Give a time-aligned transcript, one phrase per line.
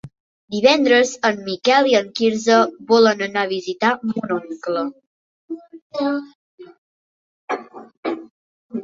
[0.53, 2.57] Divendres en Miquel i en Quirze
[2.91, 4.87] volen anar a visitar mon oncle.